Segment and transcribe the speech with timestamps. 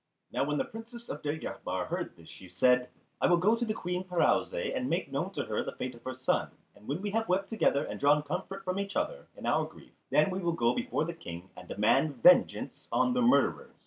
[0.33, 2.89] ]Now when the Princess of Deryabar heard this, she said,
[3.21, 6.03] "I will go to the Queen Pirouzè and make known to her the fate of
[6.05, 9.45] her son, and when we have wept together and drawn comfort from each other in
[9.45, 13.75] our grief then we will go before the King, and demand vengeance on the murderers."